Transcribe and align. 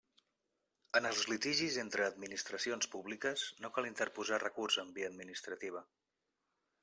En 0.99 1.07
els 1.09 1.19
litigis 1.31 1.75
entre 1.81 2.07
administracions 2.11 2.89
públiques 2.95 3.45
no 3.65 3.71
cal 3.75 3.89
interposar 3.91 4.41
recurs 4.45 4.79
en 4.85 4.95
via 4.99 5.11
administrativa. 5.13 5.85